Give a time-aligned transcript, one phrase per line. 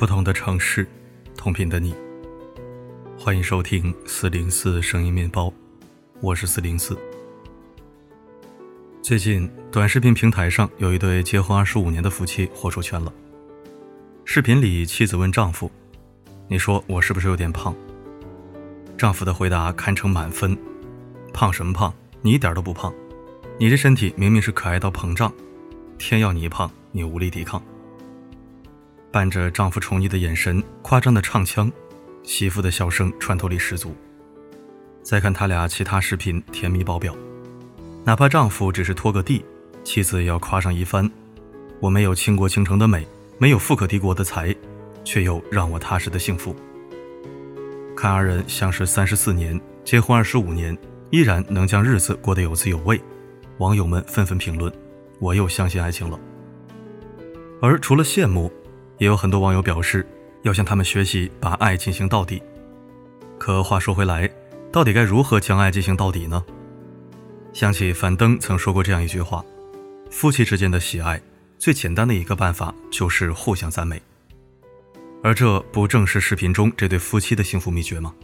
[0.00, 0.88] 不同的城市，
[1.36, 1.94] 同频的你。
[3.18, 5.52] 欢迎收听四零四声音面包，
[6.22, 6.98] 我是四零四。
[9.02, 13.12] 最近短视频平台上有一对结婚二十五年的夫妻火出圈了。
[14.24, 15.70] 视频里，妻子问丈夫
[16.48, 17.76] ：“你说我是不是有点胖？”
[18.96, 20.56] 丈夫的回答堪称满分
[21.30, 21.92] ：“胖什么胖？
[22.22, 22.90] 你一点都不胖，
[23.58, 25.30] 你这身体明明是可爱到膨胀，
[25.98, 27.62] 天要你胖，你无力抵抗。”
[29.12, 31.70] 伴着丈夫宠溺的眼神，夸张的唱腔，
[32.22, 33.94] 媳妇的笑声穿透力十足。
[35.02, 37.14] 再看他俩其他视频，甜蜜爆表。
[38.04, 39.44] 哪怕丈夫只是拖个地，
[39.82, 41.10] 妻子也要夸上一番
[41.80, 43.06] ：“我没有倾国倾城的美，
[43.38, 44.54] 没有富可敌国的财，
[45.02, 46.54] 却有让我踏实的幸福。”
[47.96, 50.76] 看二人相识三十四年，结婚二十五年，
[51.10, 53.00] 依然能将日子过得有滋有味，
[53.58, 54.72] 网友们纷纷评论
[55.18, 56.18] ：“我又相信爱情了。”
[57.60, 58.50] 而除了羡慕，
[59.00, 60.06] 也有很多网友表示，
[60.42, 62.42] 要向他们学习，把爱进行到底。
[63.38, 64.30] 可话说回来，
[64.70, 66.44] 到底该如何将爱进行到底呢？
[67.54, 69.42] 想起樊登曾说过这样一句话
[70.12, 71.18] ：“夫妻之间的喜爱，
[71.58, 74.00] 最简单的一个办法就是互相赞美。”
[75.24, 78.14] 而这不正是视频中这对夫妻的幸福秘诀吗？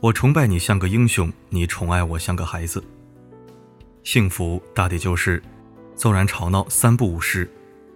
[0.00, 2.82] 我崇拜你像个英雄，你宠爱我像个孩子。
[4.02, 5.40] 幸福大抵就是，
[5.94, 7.48] 纵然吵闹三不五时。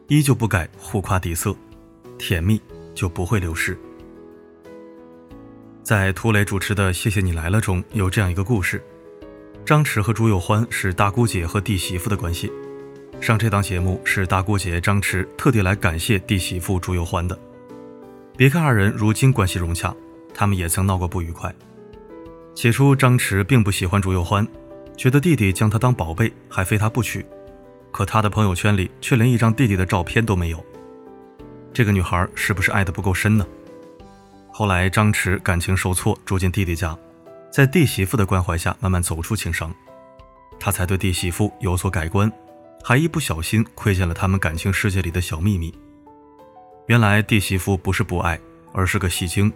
[0.09, 1.56] 依旧不改互夸底色，
[2.18, 2.60] 甜蜜
[2.94, 3.78] 就不会流失。
[5.82, 8.82] 在涂磊主持的《谢谢你来了》中有这样一个故事：
[9.64, 12.50] 张弛和朱有欢是大姑姐和弟媳妇的关系。
[13.20, 17.38] 上这档节目是大姑姐张弛特地来感谢弟媳妇朱有欢的。
[18.36, 19.94] 别看二人如今关系融洽，
[20.34, 21.54] 他们也曾闹过不愉快。
[22.54, 24.46] 起初张弛并不喜欢朱有欢，
[24.96, 27.24] 觉得弟弟将她当宝贝，还非他不娶。
[27.91, 30.64] 可他的朋友圈里却连一张弟弟的照片都没有，
[31.74, 33.44] 这个女孩是不是爱得不够深呢？
[34.52, 36.96] 后来张弛感情受挫，住进弟弟家，
[37.50, 39.74] 在弟媳妇的关怀下慢慢走出情伤，
[40.60, 42.30] 他才对弟媳妇有所改观，
[42.84, 45.74] 还一不小心窥见了他们感情世界里的小秘密。
[46.86, 48.38] 原来弟媳妇不是不爱，
[48.72, 49.52] 而是个戏精，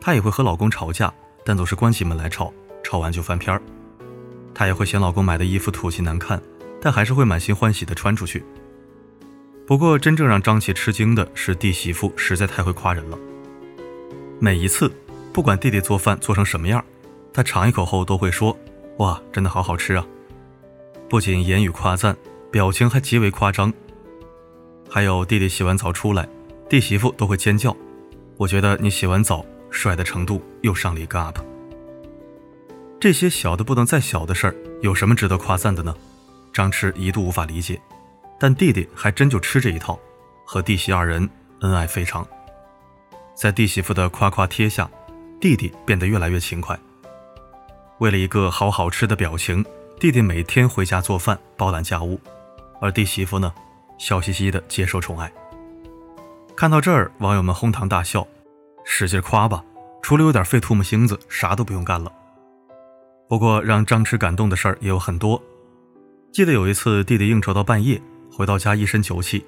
[0.00, 1.12] 她也会和老公吵架，
[1.44, 2.50] 但总是关起门来吵，
[2.82, 3.60] 吵完就翻篇儿。
[4.54, 6.42] 她也会嫌老公买的衣服土气难看。
[6.84, 8.44] 但还是会满心欢喜地穿出去。
[9.72, 13.18] 不过，真正让张琪吃惊的是，弟媳妇实在太会夸人了。
[14.38, 14.92] 每一次，
[15.32, 16.84] 不管弟弟做饭做成什么样，
[17.32, 18.54] 他尝一口后都会说
[19.00, 20.06] ：“哇，真的好好吃啊！”
[21.08, 22.14] 不仅言语夸赞，
[22.50, 23.72] 表情还极为夸张。
[24.90, 26.28] 还有弟弟洗完澡出来，
[26.68, 27.74] 弟媳妇都会尖叫
[28.36, 31.38] ：“我觉得你洗完澡帅的程度又上了一个 up。”
[33.00, 35.96] 这些小的不能再小的事儿，有什么值得夸赞的呢？
[36.52, 37.80] 张弛一度无法理解，
[38.42, 39.96] 但弟弟还真就吃这一套，
[40.44, 41.30] 和弟媳二人
[41.60, 42.26] 恩爱非常。
[43.36, 44.90] 在弟媳妇的夸夸贴下，
[45.40, 46.76] 弟弟变得越来越勤快。
[48.00, 49.64] 为了一个好好吃的表情，
[50.00, 52.20] 弟弟每天回家做饭包揽家务，
[52.80, 53.54] 而弟媳妇呢，
[53.96, 55.32] 笑嘻嘻的接受宠爱。
[56.56, 58.26] 看到这儿，网友们哄堂大笑，
[58.84, 59.64] 使劲夸吧，
[60.02, 62.10] 除了有点费唾沫星子，啥都不用干了。
[63.28, 65.40] 不过让张弛感动的事儿也有很多。
[66.32, 68.02] 记得有一次，弟弟应酬到半夜，
[68.34, 69.44] 回到家一身酒气，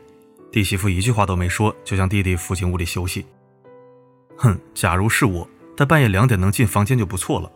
[0.53, 3.25] 弟媳妇一句话都没说，就将弟弟扶进屋里休息。
[4.37, 7.51] 哼，假如是我，他半夜两点能进房间就不错了。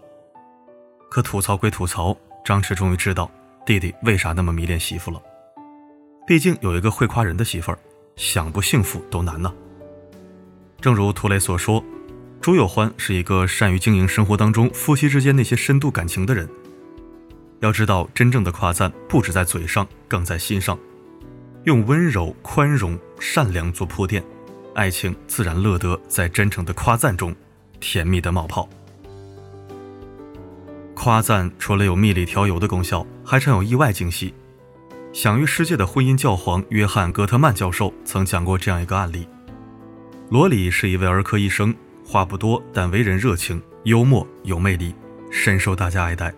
[1.10, 3.30] 可吐槽归吐槽，张弛终于知道
[3.66, 5.20] 弟弟为啥那么迷恋媳妇了。
[6.26, 7.78] 毕竟有一个会夸人的媳妇儿，
[8.16, 9.52] 想不幸福都难呢。
[10.80, 11.84] 正如涂磊所说，
[12.40, 16.48] 朱有欢是一个善于经营生活当中夫妻之间那些深度感情的人。
[17.60, 20.78] 要知道，真正的夸赞不止在嘴上，更在心上。
[21.64, 24.22] 用温柔、宽容、善良做铺垫，
[24.74, 27.34] 爱情自然乐得在真诚的夸赞中
[27.80, 28.68] 甜蜜的冒泡。
[30.94, 34.34] 夸赞除了有蜜里调油的功效，还常有意外惊喜。
[35.12, 39.26] 享誉世界的婚姻教皇约翰·戈特曼教授曾讲过这样一个案例：
[40.30, 41.74] 罗里是一位儿科医生，
[42.06, 44.94] 话不多，但为人热情、幽默、有魅力，
[45.30, 46.32] 深受大家爱戴。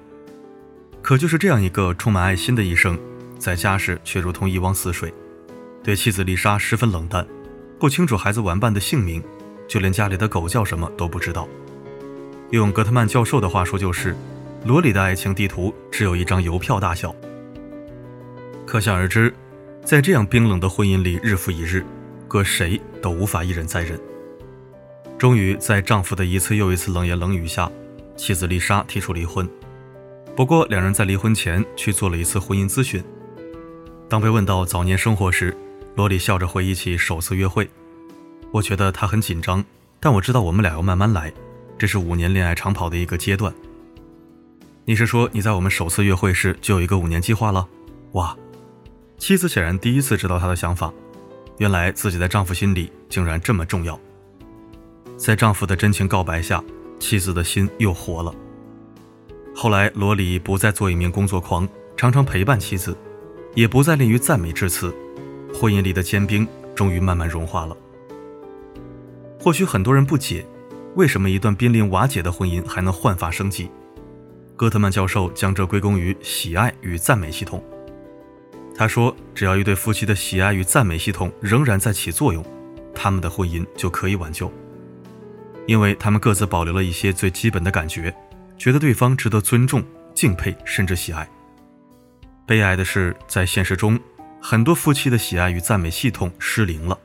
[1.03, 2.99] 可就是这样一个充满爱心的医生，
[3.41, 5.13] 在家时却如同一汪死水，
[5.83, 7.27] 对妻子丽莎十分冷淡，
[7.79, 9.25] 不清楚孩子玩伴的姓名，
[9.67, 11.49] 就连家里的狗叫什么都不知道。
[12.51, 14.15] 用格特曼教授的话说，就是
[14.67, 17.17] 罗里的爱情地图只有一张邮票大小。
[18.67, 19.33] 可想而知，
[19.83, 21.83] 在这样冰冷的婚姻里，日复一日，
[22.29, 23.99] 搁谁都无法一忍再忍。
[25.19, 27.73] 终于，在丈夫的一次又一次冷言冷语下，
[28.17, 29.49] 妻子丽莎提出离婚。
[30.37, 33.03] 不过，两人在离婚前去做了一次婚姻咨询。
[34.11, 35.57] 当被问到早年生活时，
[35.95, 37.71] 罗里笑着回忆起首次约会。
[38.51, 39.65] 我觉得他很紧张，
[40.01, 41.33] 但我知道我们俩要慢慢来，
[41.79, 43.55] 这是五年恋爱长跑的一个阶段。
[44.85, 47.65] 你是说你在我们首次约会时就有一个五年计划了？
[48.15, 48.37] 哇，
[49.17, 50.93] 妻子显然第一次知道他的想法，
[51.59, 53.97] 原来自己在丈夫心里竟然这么重要。
[55.17, 56.61] 在丈夫的真情告白下，
[56.99, 58.35] 妻子的心又活了。
[59.55, 62.97] 后来，罗里不再做一名工作狂，常常陪伴妻子，
[63.55, 64.95] 也不再吝于赞美之词，
[65.55, 67.77] 婚姻里的坚冰终于慢慢融化了。
[69.39, 70.47] 或许很多人不解，
[70.95, 73.71] 为什么一段濒临瓦解的婚姻还能焕发生机？
[74.57, 77.65] 戈特曼教授将这归功于喜爱与赞美系统。
[78.77, 82.45] 他说：“只要一对夫妻的喜爱与赞美系统仍然在起作用，
[82.95, 84.53] 他们的婚姻就可以挽救，
[85.67, 88.15] 因为他们各自保留了一些最基本的感觉，
[88.57, 89.83] 觉得对方值得尊重、
[90.15, 91.29] 敬佩，甚至喜爱。
[92.51, 93.97] 悲哀的是，在现实中，
[94.43, 96.99] 很多夫妻的喜爱与赞美系统失灵了，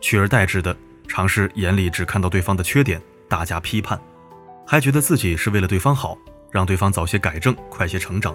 [0.00, 0.74] 取而代之的
[1.06, 2.98] 常是眼里只看到对方的缺点，
[3.28, 4.00] 大加批判，
[4.66, 6.16] 还觉得自己是为了对方好。”
[6.50, 8.34] 让对方早些改正，快些成长。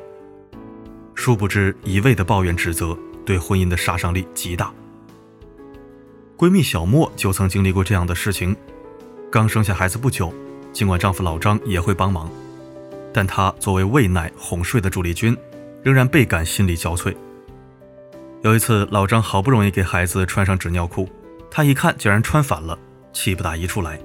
[1.16, 2.96] 殊不知，一味的抱怨指责
[3.26, 4.72] 对婚姻的杀伤力极大。
[6.38, 8.56] 闺蜜小莫就曾经历过这样的事情：
[9.32, 10.32] 刚生下孩子不久，
[10.72, 12.30] 尽管丈夫老张也会帮忙，
[13.12, 15.36] 但她作为喂奶哄睡的主力军，
[15.86, 17.16] 仍然倍感心力交瘁。
[18.42, 21.08] 有一次，老张好不容易给孩子穿上纸尿裤，
[21.52, 22.76] 他一看竟然穿反了，
[23.14, 24.00] 气不打一处来，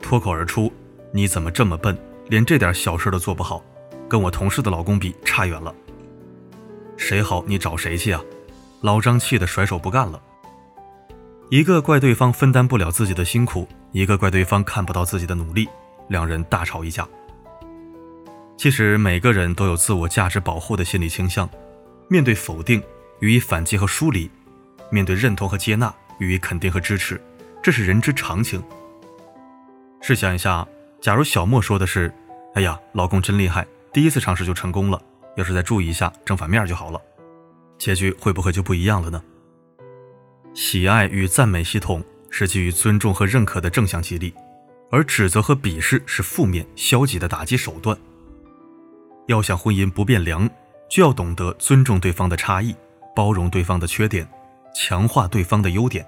[0.00, 0.72] 脱口而出
[1.12, 1.94] ：“你怎么这么笨？”
[2.28, 3.62] 连这点小事都做不好，
[4.08, 5.74] 跟我同事的老公比差远了。
[6.96, 8.22] 谁好你找谁去啊？
[8.80, 10.18] 老张气得甩手不干了。
[11.50, 15.68] 一个怪对方分担不了自己的辛苦，一个怪对方看不到自己的努力，
[16.08, 17.06] 两人大吵一架。
[18.60, 21.48] 其实每个人都有自我价值保护的心理倾向，
[22.08, 22.82] 面对否定
[23.20, 24.30] 予以反击和疏离，
[24.90, 27.18] 面对认同和接纳予以肯定和支持，
[27.62, 28.62] 这是人之常情。
[30.02, 30.68] 试想一下。
[31.00, 32.12] 假如小莫说的是
[32.52, 35.00] ：“哎呀，老公真厉害，第一次尝试就成功了，
[35.38, 37.00] 要是再注意一下，正反面就好了。”
[37.80, 39.22] 结局会不会就不一样了呢？
[40.52, 44.34] 喜爱与赞美系统是基于尊重和认可的正向激励，
[44.90, 47.96] 而指责和鄙视是负面消极的打击手段。
[49.30, 50.50] 要想婚姻不变凉，
[50.88, 52.74] 就要懂得尊重对方的差异，
[53.14, 54.28] 包容对方的缺点，
[54.74, 56.04] 强化对方的优点。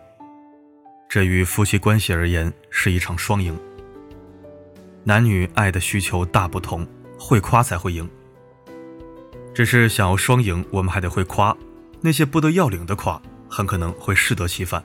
[1.08, 3.56] 这与夫妻关系而言是一场双赢。
[5.04, 6.84] 男女爱的需求大不同，
[7.16, 8.10] 会夸才会赢。
[9.54, 11.56] 只是想要双赢，我们还得会夸。
[12.00, 14.82] 那些不得要领的夸，很可能会适得其反。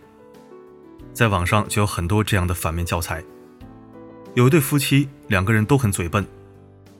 [1.12, 3.24] 在网上就有很多这样的反面教材。
[4.36, 6.24] 有一对夫妻，两个人都很嘴笨。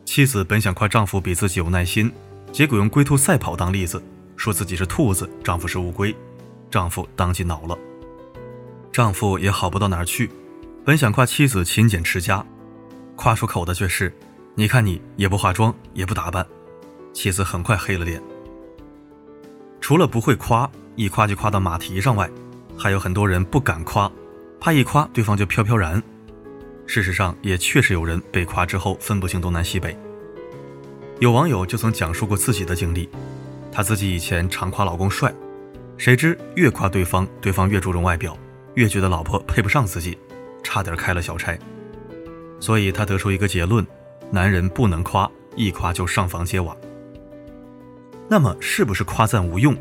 [0.08, 2.10] 妻子本想夸丈夫比自己有耐心，
[2.54, 4.02] 结果用龟兔赛跑当例子，
[4.38, 6.16] 说自己是兔子，丈夫是乌龟，
[6.72, 7.78] 丈夫当即恼了。
[8.90, 10.32] 丈夫也好不到哪儿去，
[10.86, 12.44] 本想夸妻子勤俭持家。
[13.18, 14.12] 夸出口的却是
[14.56, 16.48] ：“你看你也不化妆，也不打扮。”
[17.14, 18.24] 妻子很快黑了脸。
[19.82, 22.30] 除了不会夸，一夸就夸到马蹄上外，
[22.78, 24.10] 还有很多人不敢夸，
[24.58, 26.02] 怕一夸对方就飘飘然。
[26.88, 29.96] 事实上，也确实有人被夸之后分不清东南西北。
[31.20, 33.10] 有网友就曾讲述过自己的经历，
[33.72, 35.34] 他自己以前常夸老公帅，
[35.98, 38.38] 谁知越夸对方，对方越注重外表，
[38.76, 40.16] 越觉得老婆配不上自己，
[40.62, 41.58] 差点开了小差。
[42.60, 43.86] 所以他得出一个结论：
[44.30, 46.78] 男人不能夸，一夸就上房揭瓦。
[48.30, 49.76] 那么是不是夸赞无用？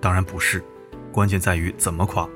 [0.00, 0.62] 当然不是，
[1.10, 2.28] 关键在于怎么夸。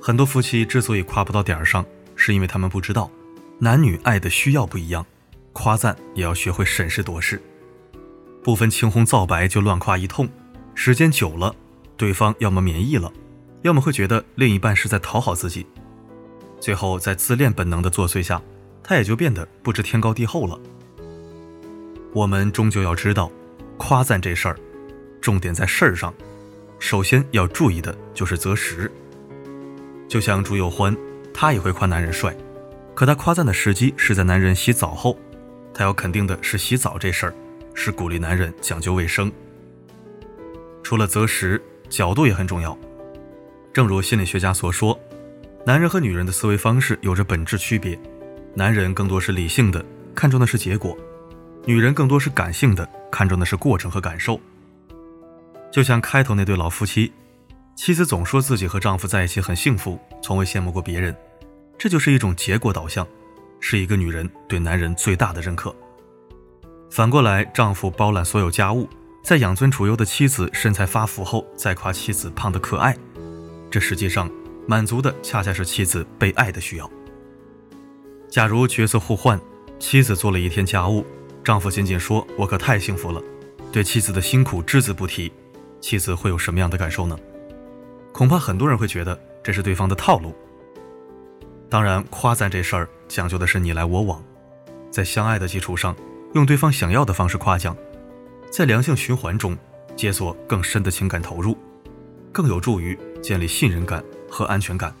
[0.00, 1.84] 很多夫妻之所以夸不到点儿上，
[2.16, 3.10] 是因为他们不知道，
[3.58, 5.04] 男女爱的需要不一样，
[5.52, 7.42] 夸赞也要学会审时度势，
[8.42, 10.28] 不分青红皂白就乱夸一通，
[10.74, 11.54] 时间久了，
[11.96, 13.12] 对方要么免疫了，
[13.62, 15.66] 要么会觉得另一半是在讨好自己，
[16.60, 18.40] 最后在自恋本能的作祟下。
[18.80, 20.58] 他也就变得不知天高地厚了。
[22.14, 23.30] 我们终究要知道，
[23.76, 24.56] 夸赞这事儿，
[25.20, 26.14] 重点在事儿上。
[26.78, 28.90] 首先要注意的就是择时。
[30.08, 30.96] 就像朱有欢，
[31.34, 32.34] 他也会夸男人帅，
[32.94, 35.18] 可他夸赞的时机是在男人洗澡后。
[35.78, 37.34] 他要肯定的是洗澡这事儿，
[37.72, 39.30] 是鼓励男人讲究卫生。
[40.82, 42.76] 除了择时，角度也很重要。
[43.72, 44.98] 正如心理学家所说，
[45.64, 47.96] 男人和女人的思维方式有着本质区别。
[48.54, 49.84] 男人更多是理性的，
[50.16, 50.96] 看重的是结果；
[51.64, 54.40] 女人更多是感性的，看重的是过程和感受。
[55.70, 57.12] 就像开头那对老夫妻，
[57.76, 61.14] 妻子总说自己和丈夫在一起很幸福，从未羡慕过别人，
[61.78, 63.06] 这就是一种结果导向，
[63.60, 65.74] 是一个女人对男人最大的认可。
[66.90, 68.88] 反过来，丈夫包揽所有家务，
[69.22, 72.96] 在养尊处优的妻子身材发福后，再夸妻子胖得可爱，
[73.70, 74.30] 这实际上
[74.66, 76.90] 满足的恰恰是妻子被爱的需要。
[78.28, 79.40] 假如角色互换，
[79.78, 81.04] 妻子做了一天家务，
[81.44, 83.22] 丈夫仅仅说“我可太幸福了”，
[83.70, 85.32] 对妻子的辛苦只字不提，
[85.80, 87.18] 妻子会有什么样的感受呢？
[88.12, 90.34] 恐怕很多人会觉得这是对方的套路。
[91.70, 94.24] 当然，夸赞这事儿讲究的是你来我往，
[94.90, 95.94] 在相爱的基础上，
[96.34, 97.76] 用对方想要的方式夸奖，
[98.50, 99.54] 在良性循环中
[99.94, 101.58] 解锁更深的情感投入，
[102.32, 104.94] 更有助于建立信任感和安全感。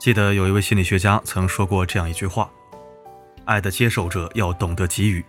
[0.00, 2.50] 记得有一位心理学家曾说过这样一句话
[3.46, 5.24] ：“爱的接受者要懂得给予，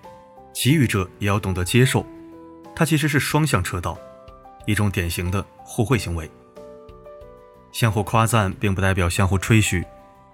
[0.55, 2.03] 给予者也要懂得接受，
[2.75, 3.95] 它其实是双向车道，
[4.65, 6.27] 一种典型的互惠行为。
[7.71, 9.85] 相互夸赞并不代表相互吹嘘。”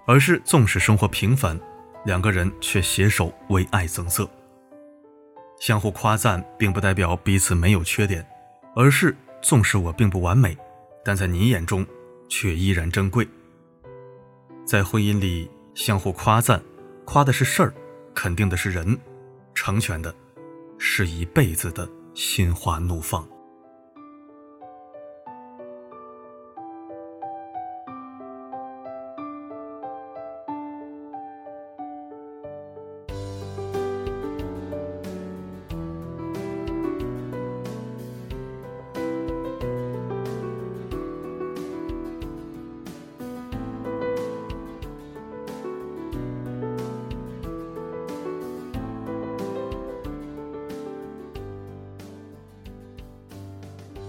[0.06, 1.58] 而是纵使生活平凡，
[2.04, 4.28] 两个人却携手为爱增色。
[5.60, 8.26] 相互夸赞并不代表彼此没有缺点，
[8.74, 10.56] 而是纵使我并不完美，
[11.04, 11.84] 但在你眼中
[12.28, 13.26] 却依然珍贵。
[14.64, 16.62] 在婚姻里，相互夸赞，
[17.04, 17.74] 夸的是事儿，
[18.14, 18.98] 肯定的是人，
[19.54, 20.14] 成全的
[20.78, 23.26] 是一辈子的心花怒放。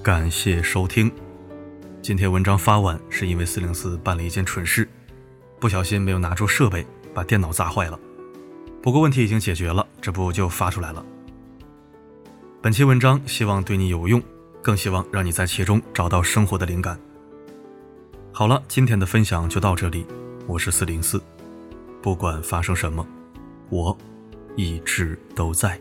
[0.08, 1.12] 感谢收听。
[2.02, 4.88] 今天文章发晚是因为四零四办了一件蠢事，
[5.60, 8.00] 不小心没有拿住设备，把电脑砸坏了。
[8.82, 11.06] 不过问题已经解决了，这不就发出来了。
[12.62, 14.24] 本期文章希望对你有用，
[14.62, 16.98] 更希望让你在其中找到生活的灵感。
[18.32, 20.08] 好了，今天的分享就到这里。
[20.48, 21.22] 我是四零四，
[22.02, 23.06] 不管发生什么，
[23.68, 23.98] 我
[24.56, 25.78] 一直都在。